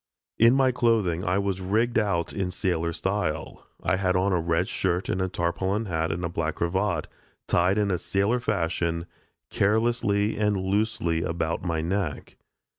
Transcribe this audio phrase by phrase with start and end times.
[0.39, 3.67] In my clothing I was rigged out in sailor style.
[3.83, 7.05] I had on a red shirt and a tarpaulin hat and black cravat,
[7.47, 9.05] tied in sailor fashion,
[9.51, 12.35] carelessly and loosely about my neck.